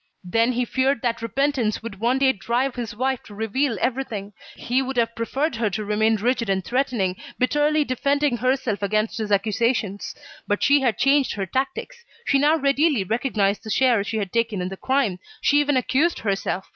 [0.23, 4.33] Then he feared that repentance would one day drive his wife to reveal everything.
[4.55, 9.31] He would have preferred her to remain rigid and threatening, bitterly defending herself against his
[9.31, 10.15] accusations.
[10.47, 12.03] But she had changed her tactics.
[12.25, 15.19] She now readily recognised the share she had taken in the crime.
[15.39, 16.67] She even accused herself.